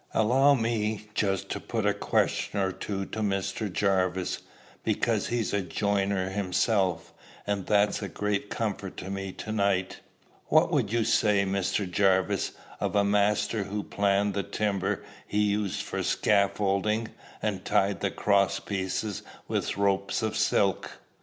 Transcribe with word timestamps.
Allow 0.15 0.55
me 0.55 1.09
just 1.13 1.49
to 1.49 1.59
put 1.59 1.85
a 1.85 1.93
question 1.93 2.59
or 2.59 2.71
two 2.71 3.05
to 3.05 3.19
Mr. 3.19 3.71
Jarvis, 3.71 4.39
because 4.83 5.27
he's 5.27 5.53
a 5.53 5.61
joiner 5.61 6.29
himself 6.31 7.13
and 7.45 7.67
that's 7.67 8.01
a 8.01 8.07
great 8.09 8.49
comfort 8.49 8.97
to 8.97 9.11
me 9.11 9.31
to 9.33 9.51
night: 9.51 9.99
What 10.47 10.71
would 10.71 10.91
you 10.91 11.03
say, 11.03 11.45
Mr. 11.45 11.87
Jarvis, 11.87 12.53
of 12.79 12.95
a 12.95 13.03
master 13.03 13.65
who 13.65 13.83
planed 13.83 14.33
the 14.33 14.41
timber 14.41 15.03
he 15.27 15.43
used 15.43 15.83
for 15.83 16.01
scaffolding, 16.01 17.09
and 17.39 17.63
tied 17.63 17.99
the 17.99 18.09
crosspieces 18.09 19.21
with 19.47 19.77
ropes 19.77 20.23
of 20.23 20.35
silk?" 20.35 20.93